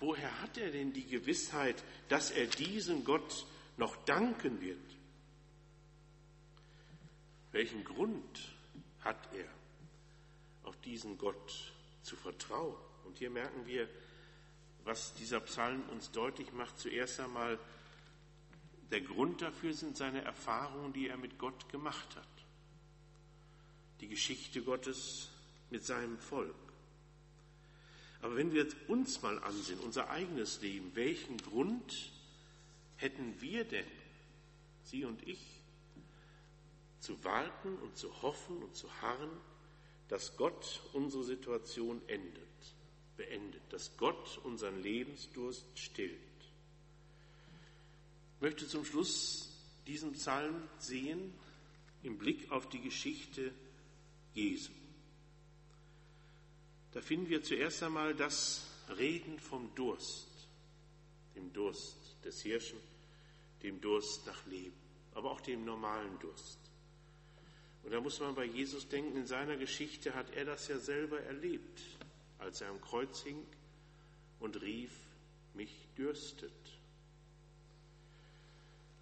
[0.00, 3.46] Woher hat er denn die Gewissheit, dass er diesem Gott
[3.76, 4.78] noch danken wird?
[7.52, 8.54] Welchen Grund
[9.00, 9.48] hat er,
[10.64, 11.72] auf diesen Gott
[12.02, 12.76] zu vertrauen?
[13.04, 13.88] Und hier merken wir,
[14.84, 16.78] was dieser Psalm uns deutlich macht.
[16.78, 17.58] Zuerst einmal,
[18.90, 22.37] der Grund dafür sind seine Erfahrungen, die er mit Gott gemacht hat.
[24.00, 25.28] Die Geschichte Gottes
[25.70, 26.54] mit seinem Volk.
[28.22, 32.12] Aber wenn wir uns mal ansehen, unser eigenes Leben, welchen Grund
[32.96, 33.86] hätten wir denn,
[34.82, 35.40] Sie und ich,
[37.00, 39.30] zu warten und zu hoffen und zu harren,
[40.08, 42.42] dass Gott unsere Situation endet,
[43.16, 46.18] beendet, dass Gott unseren Lebensdurst stillt.
[48.36, 49.50] Ich möchte zum Schluss
[49.86, 51.32] diesen Psalm sehen
[52.02, 53.52] im Blick auf die Geschichte
[54.34, 54.72] Jesu.
[56.92, 60.28] Da finden wir zuerst einmal das Reden vom Durst,
[61.34, 62.78] dem Durst des Hirschen,
[63.62, 64.76] dem Durst nach Leben,
[65.14, 66.58] aber auch dem normalen Durst.
[67.82, 71.20] Und da muss man bei Jesus denken, in seiner Geschichte hat er das ja selber
[71.22, 71.80] erlebt,
[72.38, 73.46] als er am Kreuz hing
[74.40, 74.92] und rief,
[75.54, 76.52] mich dürstet.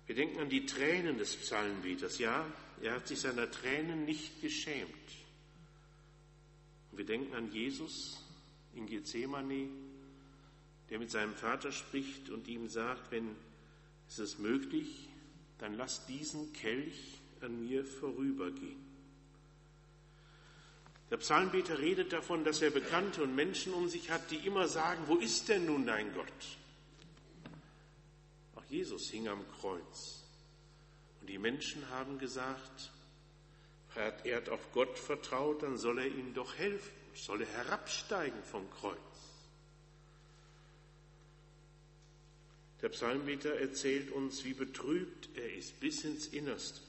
[0.07, 2.19] Wir denken an die Tränen des Psalmbieters.
[2.19, 2.47] Ja,
[2.83, 4.91] er hat sich seiner Tränen nicht geschämt.
[6.93, 8.23] Wir denken an Jesus
[8.75, 9.69] in Gethsemane,
[10.91, 13.35] der mit seinem Vater spricht und ihm sagt, wenn
[14.09, 15.09] es ist möglich,
[15.59, 18.85] dann lass diesen Kelch an mir vorübergehen.
[21.11, 25.03] Der Psalmbeter redet davon, dass er Bekannte und Menschen um sich hat, die immer sagen,
[25.07, 26.27] wo ist denn nun dein Gott?
[28.57, 30.26] Auch Jesus hing am Kreuz.
[31.27, 32.93] Und die Menschen haben gesagt,
[33.97, 38.71] er hat auf Gott vertraut, dann soll er ihm doch helfen, soll er herabsteigen vom
[38.71, 38.97] Kreuz.
[42.81, 46.81] Der Psalmbeter erzählt uns, wie betrübt er ist bis ins Innerste.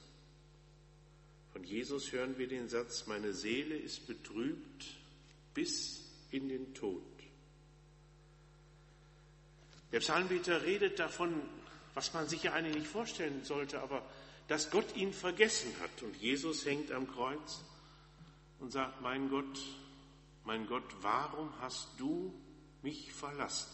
[1.52, 4.86] Von Jesus hören wir den Satz, meine Seele ist betrübt
[5.52, 7.02] bis in den Tod.
[9.90, 11.42] Der Psalmbeter redet davon,
[11.94, 14.08] was man sich ja eigentlich nicht vorstellen sollte, aber
[14.48, 16.02] dass Gott ihn vergessen hat.
[16.02, 17.62] Und Jesus hängt am Kreuz
[18.58, 19.60] und sagt, mein Gott,
[20.44, 22.34] mein Gott, warum hast du
[22.82, 23.70] mich verlassen?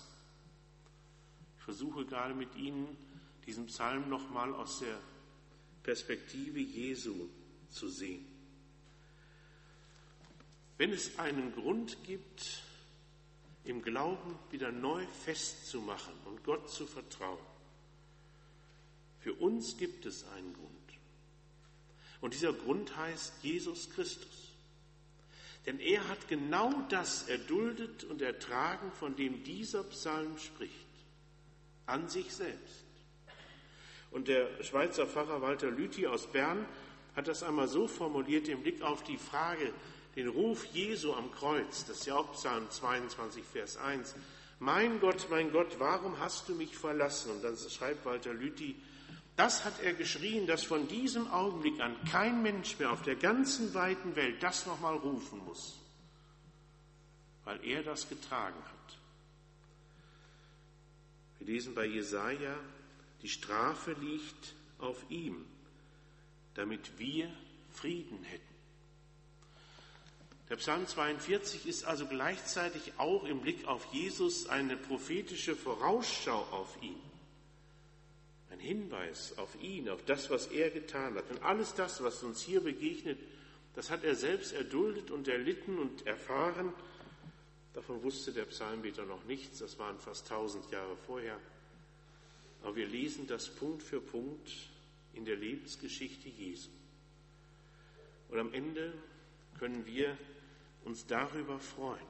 [1.56, 2.96] Ich versuche gerade mit Ihnen
[3.46, 4.98] diesen Psalm nochmal aus der
[5.82, 7.28] Perspektive Jesu
[7.70, 8.26] zu sehen.
[10.76, 12.62] Wenn es einen Grund gibt,
[13.64, 17.38] im Glauben wieder neu festzumachen und Gott zu vertrauen,
[19.24, 20.68] für uns gibt es einen Grund.
[22.20, 24.52] Und dieser Grund heißt Jesus Christus.
[25.64, 30.74] Denn er hat genau das erduldet und ertragen, von dem dieser Psalm spricht,
[31.86, 32.84] an sich selbst.
[34.10, 36.66] Und der Schweizer Pfarrer Walter Lüthi aus Bern
[37.16, 39.72] hat das einmal so formuliert im Blick auf die Frage,
[40.16, 44.16] den Ruf Jesu am Kreuz, das ist ja auch Psalm 22, Vers 1.
[44.58, 47.30] Mein Gott, mein Gott, warum hast du mich verlassen?
[47.32, 48.76] Und dann schreibt Walter Lüthi,
[49.36, 53.74] das hat er geschrien, dass von diesem Augenblick an kein Mensch mehr auf der ganzen
[53.74, 55.76] weiten Welt das nochmal rufen muss,
[57.44, 58.98] weil er das getragen hat.
[61.38, 62.56] Wir lesen bei Jesaja,
[63.22, 65.44] die Strafe liegt auf ihm,
[66.54, 67.28] damit wir
[67.72, 68.54] Frieden hätten.
[70.48, 76.80] Der Psalm 42 ist also gleichzeitig auch im Blick auf Jesus eine prophetische Vorausschau auf
[76.82, 77.00] ihn
[78.54, 81.28] ein Hinweis auf ihn, auf das, was er getan hat.
[81.30, 83.18] Und alles das, was uns hier begegnet,
[83.74, 86.72] das hat er selbst erduldet und erlitten und erfahren.
[87.74, 91.38] Davon wusste der Psalmbeter noch nichts, das waren fast tausend Jahre vorher.
[92.62, 94.50] Aber wir lesen das Punkt für Punkt
[95.14, 96.70] in der Lebensgeschichte Jesu.
[98.28, 98.94] Und am Ende
[99.58, 100.16] können wir
[100.84, 102.06] uns darüber freuen,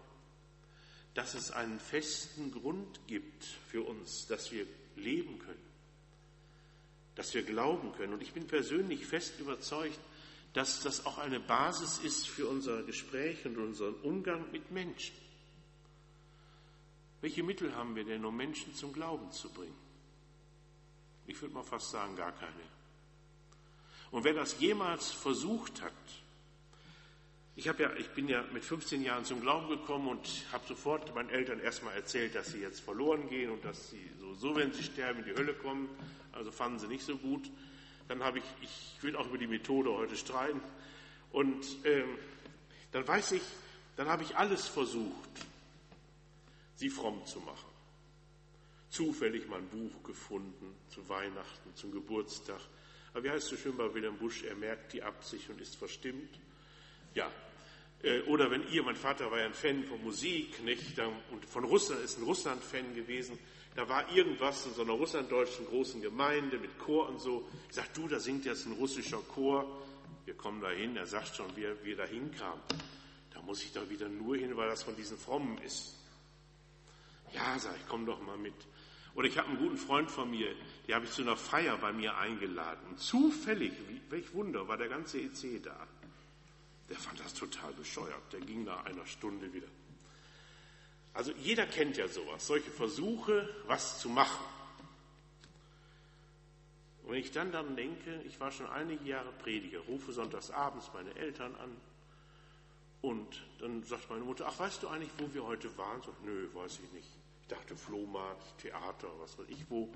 [1.14, 4.66] dass es einen festen Grund gibt für uns, dass wir
[4.96, 5.63] leben können
[7.14, 8.14] dass wir glauben können.
[8.14, 9.98] Und ich bin persönlich fest überzeugt,
[10.52, 15.16] dass das auch eine Basis ist für unser Gespräch und unseren Umgang mit Menschen.
[17.20, 19.76] Welche Mittel haben wir denn, um Menschen zum Glauben zu bringen?
[21.26, 22.52] Ich würde mal fast sagen, gar keine.
[24.10, 25.92] Und wer das jemals versucht hat,
[27.56, 31.30] ich, ja, ich bin ja mit 15 Jahren zum Glauben gekommen und habe sofort meinen
[31.30, 34.82] Eltern erstmal erzählt, dass sie jetzt verloren gehen und dass sie so, so, wenn sie
[34.82, 35.88] sterben, in die Hölle kommen.
[36.32, 37.48] Also fanden sie nicht so gut.
[38.08, 40.60] Dann habe ich, ich will auch über die Methode heute streiten.
[41.30, 42.18] Und ähm,
[42.90, 43.42] dann weiß ich,
[43.96, 45.30] dann habe ich alles versucht,
[46.74, 47.70] sie fromm zu machen.
[48.90, 52.60] Zufällig mal ein Buch gefunden zu Weihnachten, zum Geburtstag.
[53.12, 55.76] Aber wie heißt es so schön bei Wilhelm Busch, er merkt die Absicht und ist
[55.76, 56.38] verstimmt.
[57.14, 57.30] Ja,
[58.04, 60.98] äh, oder wenn ihr, mein Vater war ja ein Fan von Musik, nicht?
[61.30, 63.38] Und von Russland, ist ein Russland-Fan gewesen.
[63.74, 67.48] Da war irgendwas in so einer russlanddeutschen großen Gemeinde mit Chor und so.
[67.68, 69.82] Ich sag, du, da singt jetzt ein russischer Chor.
[70.26, 70.96] Wir kommen da hin.
[70.96, 72.60] Er sagt schon, wie er, da hinkam.
[73.32, 75.96] Da muss ich doch wieder nur hin, weil das von diesen Frommen ist.
[77.32, 78.54] Ja, sag ich, komm doch mal mit.
[79.16, 80.54] Oder ich habe einen guten Freund von mir,
[80.86, 82.80] die habe ich zu einer Feier bei mir eingeladen.
[82.90, 83.72] Und zufällig,
[84.10, 85.86] welch Wunder, war der ganze EC da.
[86.88, 88.32] Der fand das total bescheuert.
[88.32, 89.68] Der ging nach einer Stunde wieder.
[91.14, 94.44] Also jeder kennt ja sowas, solche Versuche, was zu machen.
[97.04, 100.90] Und wenn ich dann dann denke, ich war schon einige Jahre Prediger, rufe sonntags abends
[100.92, 101.76] meine Eltern an
[103.02, 106.02] und dann sagt meine Mutter, ach, weißt du eigentlich, wo wir heute waren?
[106.02, 107.08] So, nö, weiß ich nicht.
[107.42, 109.92] Ich dachte Flohmarkt, Theater, was weiß ich wo.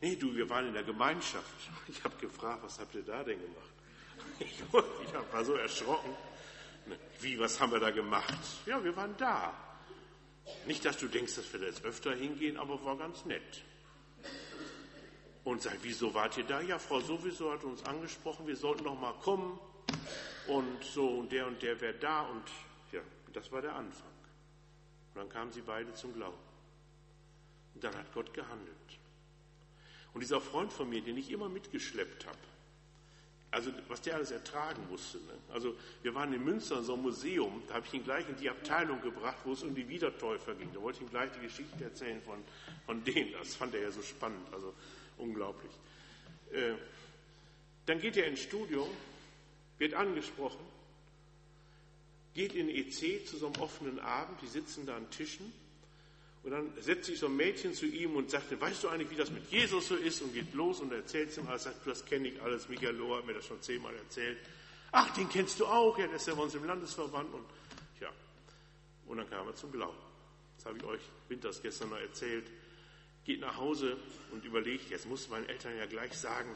[0.00, 1.70] Nee, du, wir waren in der Gemeinschaft.
[1.88, 3.75] Ich habe gefragt, was habt ihr da denn gemacht?
[4.38, 4.62] Ich,
[5.32, 6.14] war so erschrocken.
[7.20, 8.38] Wie, was haben wir da gemacht?
[8.66, 9.54] Ja, wir waren da.
[10.66, 13.64] Nicht, dass du denkst, dass wir da jetzt öfter hingehen, aber war ganz nett.
[15.44, 16.60] Und sag, wieso wart ihr da?
[16.60, 19.58] Ja, Frau sowieso hat uns angesprochen, wir sollten noch mal kommen.
[20.48, 22.22] Und so, und der und der wäre da.
[22.22, 22.44] Und
[22.92, 23.00] ja,
[23.32, 24.10] das war der Anfang.
[25.14, 26.38] Und dann kamen sie beide zum Glauben.
[27.74, 28.76] Und dann hat Gott gehandelt.
[30.12, 32.38] Und dieser Freund von mir, den ich immer mitgeschleppt habe,
[33.50, 35.18] also was der alles ertragen musste.
[35.18, 35.32] Ne?
[35.52, 38.36] Also wir waren in Münster in so einem Museum, da habe ich ihn gleich in
[38.36, 40.70] die Abteilung gebracht, wo es um die Wiedertäufer ging.
[40.74, 42.42] Da wollte ich ihm gleich die Geschichte erzählen von,
[42.84, 43.32] von denen.
[43.32, 44.74] Das fand er ja so spannend, also
[45.18, 45.72] unglaublich.
[46.52, 46.74] Äh,
[47.86, 48.88] dann geht er ins Studium,
[49.78, 50.64] wird angesprochen,
[52.34, 55.52] geht in EC zu so einem offenen Abend, die sitzen da an Tischen
[56.46, 59.16] und dann setzt sich so ein Mädchen zu ihm und sagte, weißt du eigentlich, wie
[59.16, 60.22] das mit Jesus so ist?
[60.22, 63.26] Und geht los und erzählt ihm alles, sagt, das kenne ich alles, Michael Lohr hat
[63.26, 64.38] mir das schon zehnmal erzählt.
[64.92, 67.44] Ach, den kennst du auch, ja, der ist ja bei uns im Landesverband und
[68.00, 68.10] ja.
[69.08, 69.98] Und dann kam er zum Glauben.
[70.56, 72.46] Das habe ich euch winters gestern noch erzählt.
[73.24, 73.96] Geht nach Hause
[74.30, 76.54] und überlegt, jetzt muss meinen Eltern ja gleich sagen,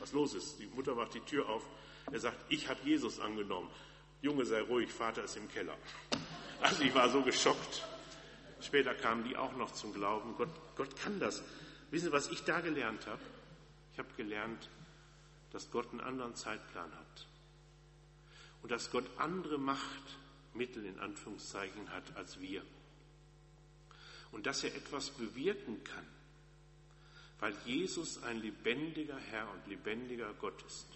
[0.00, 0.58] was los ist.
[0.58, 1.62] Die Mutter macht die Tür auf.
[2.10, 3.70] Er sagt, ich habe Jesus angenommen.
[4.22, 5.78] Junge, sei ruhig, Vater ist im Keller.
[6.60, 7.93] Also ich war so geschockt.
[8.64, 10.34] Später kamen die auch noch zum Glauben.
[10.36, 11.42] Gott, Gott kann das.
[11.90, 13.20] Wissen Sie, was ich da gelernt habe?
[13.92, 14.68] Ich habe gelernt,
[15.52, 17.26] dass Gott einen anderen Zeitplan hat.
[18.62, 22.62] Und dass Gott andere Machtmittel in Anführungszeichen hat als wir.
[24.32, 26.06] Und dass er etwas bewirken kann,
[27.40, 30.86] weil Jesus ein lebendiger Herr und lebendiger Gott ist.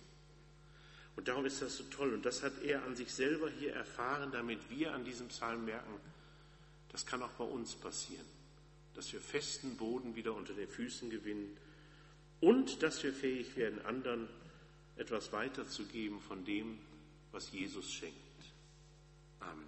[1.14, 2.14] Und darum ist das so toll.
[2.14, 6.00] Und das hat er an sich selber hier erfahren, damit wir an diesem Psalm merken,
[6.90, 8.26] das kann auch bei uns passieren,
[8.94, 11.56] dass wir festen Boden wieder unter den Füßen gewinnen
[12.40, 14.28] und dass wir fähig werden, anderen
[14.96, 16.78] etwas weiterzugeben von dem,
[17.30, 18.16] was Jesus schenkt.
[19.40, 19.67] Amen.